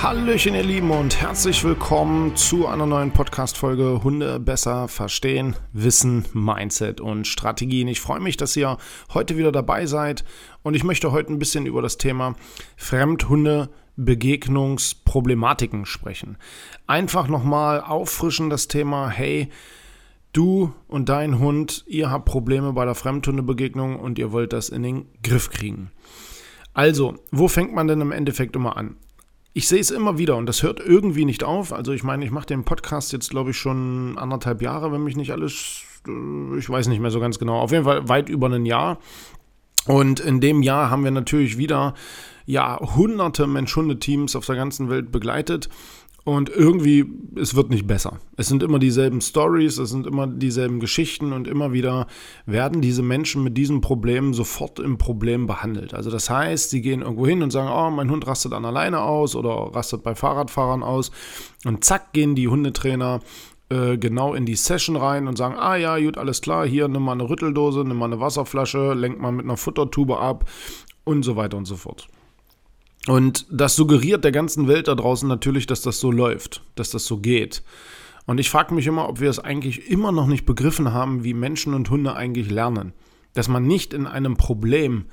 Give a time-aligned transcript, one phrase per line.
[0.00, 7.00] Hallöchen, ihr Lieben, und herzlich willkommen zu einer neuen Podcast-Folge Hunde besser verstehen, Wissen, Mindset
[7.00, 7.88] und Strategien.
[7.88, 8.78] Ich freue mich, dass ihr
[9.12, 10.24] heute wieder dabei seid
[10.62, 12.36] und ich möchte heute ein bisschen über das Thema
[12.76, 16.38] Fremdhunde Begegnungsproblematiken sprechen.
[16.86, 19.48] Einfach nochmal auffrischen das Thema, hey,
[20.32, 24.84] du und dein Hund, ihr habt Probleme bei der Fremdhundebegegnung und ihr wollt das in
[24.84, 25.90] den Griff kriegen.
[26.72, 28.94] Also, wo fängt man denn im Endeffekt immer an?
[29.58, 31.72] Ich sehe es immer wieder und das hört irgendwie nicht auf.
[31.72, 35.16] Also ich meine, ich mache den Podcast jetzt, glaube ich, schon anderthalb Jahre, wenn mich
[35.16, 38.48] nicht alles, äh, ich weiß nicht mehr so ganz genau, auf jeden Fall weit über
[38.48, 39.00] ein Jahr.
[39.84, 41.94] Und in dem Jahr haben wir natürlich wieder
[42.46, 45.68] ja hunderte Mensch-Hunde-Teams auf der ganzen Welt begleitet
[46.28, 48.18] und irgendwie, es wird nicht besser.
[48.36, 52.06] Es sind immer dieselben Stories, es sind immer dieselben Geschichten und immer wieder
[52.44, 55.94] werden diese Menschen mit diesem Problem sofort im Problem behandelt.
[55.94, 59.00] Also das heißt, sie gehen irgendwo hin und sagen, oh, mein Hund rastet an alleine
[59.00, 61.12] aus oder rastet bei Fahrradfahrern aus.
[61.64, 63.20] Und zack, gehen die Hundetrainer
[63.70, 67.04] äh, genau in die Session rein und sagen, ah ja, gut, alles klar, hier nimm
[67.04, 70.44] mal eine Rütteldose, nimm mal eine Wasserflasche, lenk mal mit einer Futtertube ab
[71.04, 72.06] und so weiter und so fort.
[73.08, 77.06] Und das suggeriert der ganzen Welt da draußen natürlich, dass das so läuft, dass das
[77.06, 77.62] so geht.
[78.26, 81.32] Und ich frage mich immer, ob wir es eigentlich immer noch nicht begriffen haben, wie
[81.32, 82.92] Menschen und Hunde eigentlich lernen.
[83.32, 85.06] Dass man nicht in einem Problem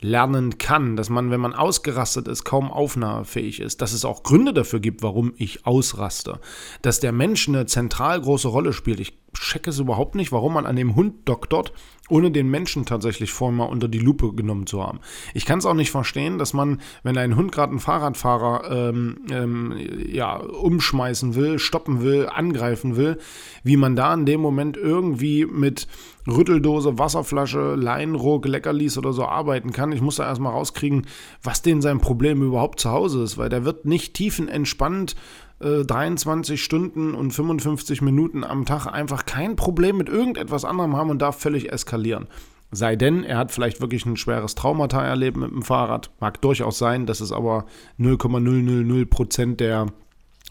[0.00, 4.52] lernen kann, dass man, wenn man ausgerastet ist, kaum aufnahmefähig ist, dass es auch Gründe
[4.52, 6.38] dafür gibt, warum ich ausraste,
[6.82, 9.00] dass der Mensch eine zentral große Rolle spielt.
[9.00, 11.72] Ich checke es überhaupt nicht, warum man an dem Hund doktort,
[12.08, 15.00] ohne den Menschen tatsächlich vorher mal unter die Lupe genommen zu haben.
[15.34, 19.18] Ich kann es auch nicht verstehen, dass man, wenn ein Hund gerade einen Fahrradfahrer ähm,
[19.30, 19.74] ähm,
[20.06, 23.18] ja, umschmeißen will, stoppen will, angreifen will,
[23.62, 25.86] wie man da in dem Moment irgendwie mit
[26.26, 29.92] Rütteldose, Wasserflasche, Leinruck, Leckerlis oder so arbeiten kann.
[29.92, 31.06] Ich muss da erstmal rauskriegen,
[31.42, 35.16] was denn sein Problem überhaupt zu Hause ist, weil der wird nicht tiefenentspannt
[35.62, 41.10] 23 äh, Stunden und 55 Minuten am Tag einfach kein Problem mit irgendetwas anderem haben
[41.10, 42.26] und darf völlig eskalieren.
[42.70, 46.10] Sei denn, er hat vielleicht wirklich ein schweres Traumata erlebt mit dem Fahrrad.
[46.20, 47.66] Mag durchaus sein, das ist aber
[48.00, 49.86] 0,000% der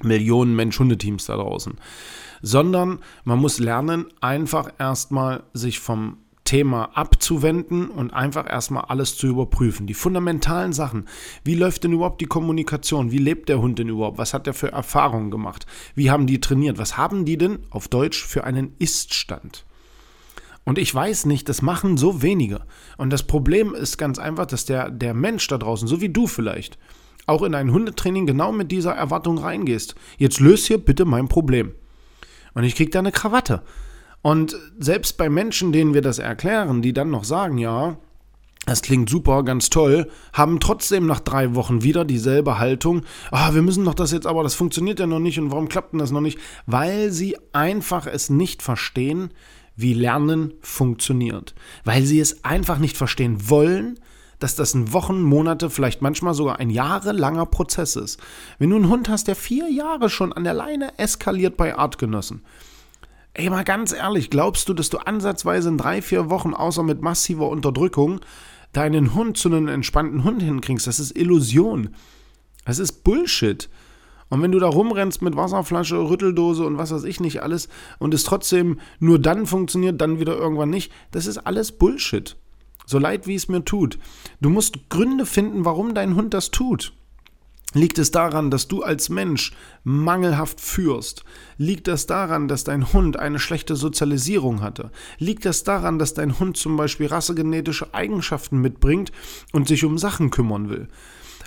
[0.04, 1.74] Millionen Mensch-Hundeteams da draußen.
[2.44, 6.18] Sondern man muss lernen, einfach erstmal sich vom
[6.52, 9.88] Thema abzuwenden und einfach erstmal alles zu überprüfen.
[9.88, 11.06] Die fundamentalen Sachen.
[11.46, 13.10] Wie läuft denn überhaupt die Kommunikation?
[13.10, 14.18] Wie lebt der Hund denn überhaupt?
[14.18, 15.66] Was hat er für Erfahrungen gemacht?
[15.96, 16.78] Wie haben die trainiert?
[16.78, 19.64] Was haben die denn auf Deutsch für einen Ist-Stand?
[20.66, 22.66] Und ich weiß nicht, das machen so wenige.
[22.98, 26.28] Und das Problem ist ganz einfach, dass der, der Mensch da draußen, so wie du
[26.28, 26.78] vielleicht,
[27.28, 29.96] auch in ein Hundetraining genau mit dieser Erwartung reingehst.
[30.18, 31.72] Jetzt löst hier bitte mein Problem.
[32.54, 33.64] Und ich krieg da eine Krawatte.
[34.22, 37.98] Und selbst bei Menschen, denen wir das erklären, die dann noch sagen, ja,
[38.68, 43.02] das klingt super, ganz toll, haben trotzdem nach drei Wochen wieder dieselbe Haltung.
[43.32, 45.94] Ah, wir müssen doch das jetzt, aber das funktioniert ja noch nicht und warum klappt
[45.94, 46.38] denn das noch nicht?
[46.68, 49.32] Weil sie einfach es nicht verstehen,
[49.76, 51.56] wie Lernen funktioniert.
[51.86, 54.00] Weil sie es einfach nicht verstehen wollen,
[54.38, 58.20] dass das ein Wochen, Monate, vielleicht manchmal sogar ein jahrelanger Prozess ist.
[58.60, 62.44] Wenn du einen Hund hast, der vier Jahre schon an der Leine eskaliert bei Artgenossen,
[63.34, 67.02] Ey, mal ganz ehrlich, glaubst du, dass du ansatzweise in drei, vier Wochen, außer mit
[67.02, 68.20] massiver Unterdrückung,
[68.74, 70.86] deinen Hund zu einem entspannten Hund hinkriegst?
[70.86, 71.96] Das ist Illusion.
[72.66, 73.70] Das ist Bullshit.
[74.28, 77.70] Und wenn du da rumrennst mit Wasserflasche, Rütteldose und was weiß ich nicht alles
[78.00, 82.36] und es trotzdem nur dann funktioniert, dann wieder irgendwann nicht, das ist alles Bullshit.
[82.86, 83.98] So leid wie es mir tut.
[84.42, 86.94] Du musst Gründe finden, warum dein Hund das tut.
[87.74, 89.54] Liegt es daran, dass du als Mensch
[89.86, 91.24] mangelhaft führst?
[91.58, 94.92] Liegt das daran, dass dein Hund eine schlechte Sozialisierung hatte?
[95.20, 99.14] Liegt das daran, dass dein Hund zum Beispiel rassegenetische Eigenschaften mitbringt
[99.54, 100.90] und sich um Sachen kümmern will?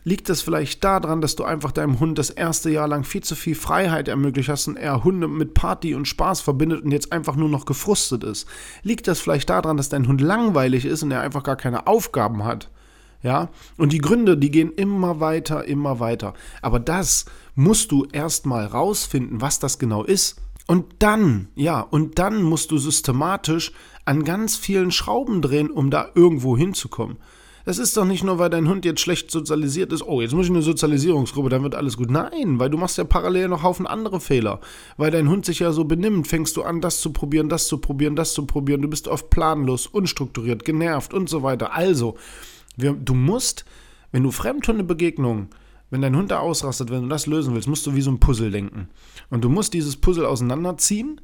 [0.07, 3.35] Liegt das vielleicht daran, dass du einfach deinem Hund das erste Jahr lang viel zu
[3.35, 7.37] viel Freiheit ermöglicht hast und er Hunde mit Party und Spaß verbindet und jetzt einfach
[7.37, 8.47] nur noch gefrustet ist?
[8.83, 12.45] Liegt das vielleicht daran, dass dein Hund langweilig ist und er einfach gar keine Aufgaben
[12.45, 12.71] hat?
[13.25, 13.49] Ja,
[13.79, 16.35] und die Gründe, die gehen immer weiter, immer weiter.
[16.61, 17.25] Aber das
[17.55, 20.43] musst du erstmal rausfinden, was das genau ist.
[20.67, 23.73] Und dann, ja, und dann musst du systematisch
[24.05, 27.17] an ganz vielen Schrauben drehen, um da irgendwo hinzukommen.
[27.65, 30.45] Das ist doch nicht nur, weil dein Hund jetzt schlecht sozialisiert ist, oh, jetzt muss
[30.45, 32.11] ich eine Sozialisierungsgruppe, dann wird alles gut.
[32.11, 34.61] Nein, weil du machst ja parallel noch Haufen andere Fehler.
[34.99, 37.79] Weil dein Hund sich ja so benimmt, fängst du an, das zu probieren, das zu
[37.79, 38.83] probieren, das zu probieren.
[38.83, 41.73] Du bist oft planlos, unstrukturiert, genervt und so weiter.
[41.73, 42.17] Also,
[42.77, 43.65] wir, du musst,
[44.13, 45.49] wenn du Fremdhundebegegnungen
[45.91, 48.19] wenn dein Hund da ausrastet, wenn du das lösen willst, musst du wie so ein
[48.19, 48.89] Puzzle denken.
[49.31, 51.21] Und du musst dieses Puzzle auseinanderziehen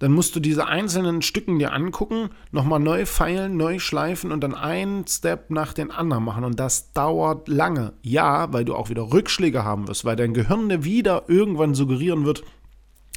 [0.00, 4.54] dann musst du diese einzelnen Stücken dir angucken, nochmal neu feilen, neu schleifen und dann
[4.54, 6.44] einen Step nach den anderen machen.
[6.44, 7.92] Und das dauert lange.
[8.02, 12.24] Ja, weil du auch wieder Rückschläge haben wirst, weil dein Gehirn dir wieder irgendwann suggerieren
[12.24, 12.42] wird,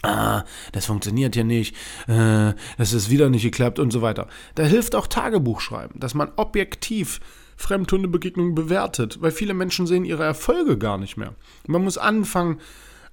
[0.04, 1.76] ah, das funktioniert hier nicht,
[2.08, 4.28] äh, das ist wieder nicht geklappt und so weiter.
[4.54, 7.20] Da hilft auch Tagebuchschreiben, dass man objektiv
[7.58, 11.34] Fremdhundebegegnungen bewertet, weil viele Menschen sehen ihre Erfolge gar nicht mehr.
[11.68, 12.60] Man muss anfangen,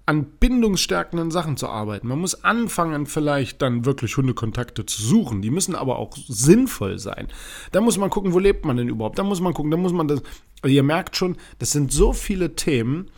[0.07, 2.09] an bindungsstärkenden Sachen zu arbeiten.
[2.09, 5.41] Man muss anfangen, vielleicht dann wirklich Hundekontakte zu suchen.
[5.41, 7.29] Die müssen aber auch sinnvoll sein.
[7.73, 9.19] Da muss man gucken, wo lebt man denn überhaupt.
[9.19, 10.23] Da muss man gucken, da muss man das.
[10.61, 13.11] Also ihr merkt schon, das sind so viele Themen.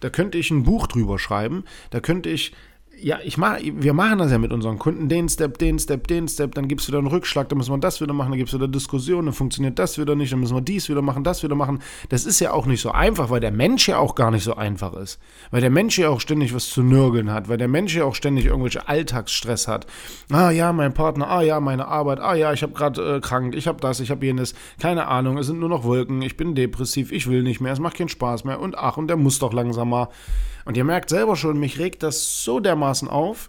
[0.00, 1.64] Da könnte ich ein Buch drüber schreiben.
[1.90, 2.54] Da könnte ich
[3.02, 6.28] ja, ich mach, wir machen das ja mit unseren Kunden, den Step, den Step, den
[6.28, 8.50] Step, dann gibt es wieder einen Rückschlag, dann müssen wir das wieder machen, dann gibt
[8.50, 11.42] es wieder Diskussionen, dann funktioniert das wieder nicht, dann müssen wir dies wieder machen, das
[11.42, 11.80] wieder machen.
[12.08, 14.54] Das ist ja auch nicht so einfach, weil der Mensch ja auch gar nicht so
[14.54, 15.18] einfach ist.
[15.50, 18.14] Weil der Mensch ja auch ständig was zu nörgeln hat, weil der Mensch ja auch
[18.14, 19.86] ständig irgendwelche Alltagsstress hat.
[20.30, 23.54] Ah ja, mein Partner, ah ja, meine Arbeit, ah ja, ich habe gerade äh, krank,
[23.54, 26.54] ich habe das, ich habe jenes, keine Ahnung, es sind nur noch Wolken, ich bin
[26.54, 28.60] depressiv, ich will nicht mehr, es macht keinen Spaß mehr.
[28.60, 30.10] Und ach, und der muss doch langsamer.
[30.70, 33.48] Und ihr merkt selber schon, mich regt das so dermaßen auf,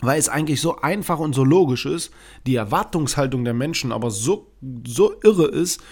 [0.00, 2.14] weil es eigentlich so einfach und so logisch ist,
[2.46, 4.50] die Erwartungshaltung der Menschen aber so,
[4.86, 5.82] so irre ist,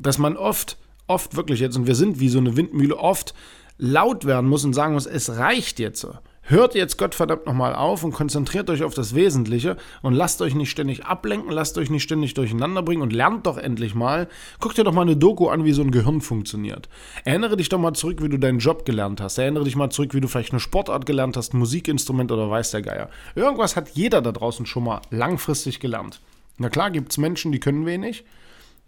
[0.00, 0.78] dass man oft,
[1.08, 3.34] oft wirklich jetzt, und wir sind wie so eine Windmühle, oft
[3.76, 6.06] laut werden muss und sagen muss, es reicht jetzt.
[6.44, 10.70] Hört jetzt Gottverdammt nochmal auf und konzentriert euch auf das Wesentliche und lasst euch nicht
[10.70, 14.28] ständig ablenken, lasst euch nicht ständig durcheinander bringen und lernt doch endlich mal.
[14.58, 16.88] Guckt dir doch mal eine Doku an, wie so ein Gehirn funktioniert.
[17.24, 19.38] Erinnere dich doch mal zurück, wie du deinen Job gelernt hast.
[19.38, 22.82] Erinnere dich mal zurück, wie du vielleicht eine Sportart gelernt hast, Musikinstrument oder weiß der
[22.82, 23.08] Geier.
[23.36, 26.20] Irgendwas hat jeder da draußen schon mal langfristig gelernt.
[26.58, 28.24] Na klar gibt es Menschen, die können wenig,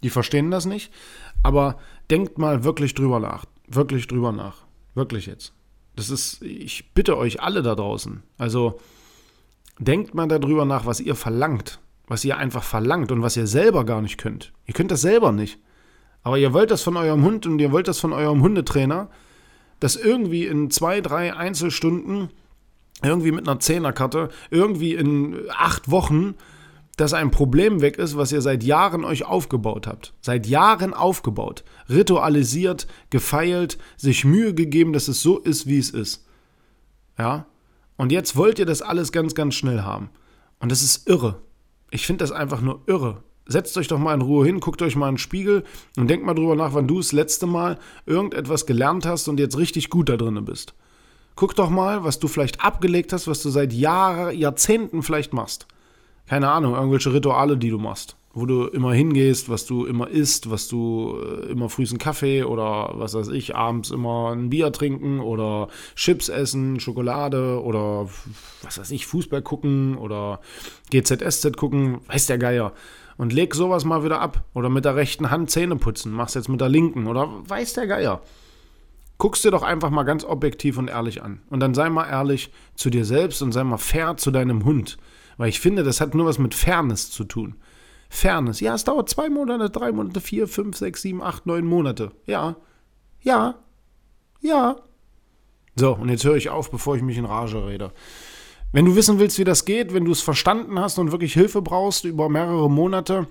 [0.03, 0.91] die verstehen das nicht,
[1.41, 1.77] aber
[2.11, 3.45] denkt mal wirklich drüber nach.
[3.67, 4.57] Wirklich drüber nach.
[4.93, 5.53] Wirklich jetzt.
[5.95, 8.23] Das ist, ich bitte euch alle da draußen.
[8.37, 8.79] Also
[9.79, 11.79] denkt mal darüber nach, was ihr verlangt.
[12.07, 14.53] Was ihr einfach verlangt und was ihr selber gar nicht könnt.
[14.67, 15.59] Ihr könnt das selber nicht.
[16.21, 19.09] Aber ihr wollt das von eurem Hund und ihr wollt das von eurem Hundetrainer,
[19.79, 22.29] dass irgendwie in zwei, drei Einzelstunden,
[23.03, 26.35] irgendwie mit einer Zehnerkarte, irgendwie in acht Wochen
[26.97, 30.13] dass ein Problem weg ist, was ihr seit Jahren euch aufgebaut habt.
[30.21, 36.25] Seit Jahren aufgebaut, ritualisiert, gefeilt, sich Mühe gegeben, dass es so ist, wie es ist.
[37.17, 37.47] Ja?
[37.97, 40.09] Und jetzt wollt ihr das alles ganz, ganz schnell haben.
[40.59, 41.41] Und das ist irre.
[41.91, 43.23] Ich finde das einfach nur irre.
[43.47, 45.63] Setzt euch doch mal in Ruhe hin, guckt euch mal in den Spiegel
[45.97, 49.57] und denkt mal drüber nach, wann du das letzte Mal irgendetwas gelernt hast und jetzt
[49.57, 50.73] richtig gut da drin bist.
[51.35, 55.67] Guck doch mal, was du vielleicht abgelegt hast, was du seit Jahren, Jahrzehnten vielleicht machst
[56.27, 58.15] keine Ahnung, irgendwelche Rituale, die du machst.
[58.33, 62.43] Wo du immer hingehst, was du immer isst, was du äh, immer frühst einen Kaffee
[62.43, 68.09] oder was weiß ich, abends immer ein Bier trinken oder Chips essen, Schokolade oder
[68.61, 70.41] was weiß ich, Fußball gucken oder
[70.89, 72.73] GZSZ gucken, weiß der Geier.
[73.17, 74.43] Und leg sowas mal wieder ab.
[74.53, 77.87] Oder mit der rechten Hand Zähne putzen, machst jetzt mit der linken oder weiß der
[77.87, 78.21] Geier.
[79.17, 81.39] Guckst dir doch einfach mal ganz objektiv und ehrlich an.
[81.49, 84.97] Und dann sei mal ehrlich zu dir selbst und sei mal fair zu deinem Hund.
[85.37, 87.55] Weil ich finde, das hat nur was mit Fairness zu tun.
[88.09, 88.59] Fairness.
[88.59, 92.11] Ja, es dauert zwei Monate, drei Monate, vier, fünf, sechs, sieben, acht, neun Monate.
[92.25, 92.55] Ja.
[93.21, 93.55] Ja.
[94.41, 94.77] Ja.
[95.75, 97.91] So, und jetzt höre ich auf, bevor ich mich in Rage rede.
[98.71, 101.61] Wenn du wissen willst, wie das geht, wenn du es verstanden hast und wirklich Hilfe
[101.61, 103.27] brauchst über mehrere Monate,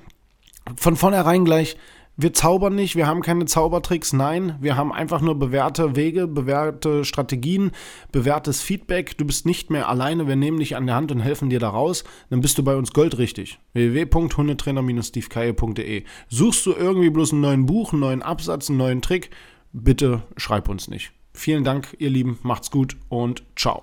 [0.77, 1.77] von vornherein gleich
[2.17, 7.05] wir zaubern nicht, wir haben keine Zaubertricks, nein, wir haben einfach nur bewährte Wege, bewährte
[7.05, 7.73] Strategien,
[8.13, 9.19] bewährtes Feedback.
[9.19, 11.71] Du bist nicht mehr alleine, wir nehmen dich an der Hand und helfen dir da
[11.71, 12.05] raus.
[12.31, 13.59] Dann bist du bei uns goldrichtig.
[13.73, 19.31] www.hundetrainer-stevekeier.de Suchst du irgendwie bloß einen neuen Buch, einen neuen Absatz, einen neuen Trick?
[19.73, 21.11] Bitte schreib uns nicht.
[21.33, 23.83] Vielen Dank, ihr Lieben, macht's gut und ciao.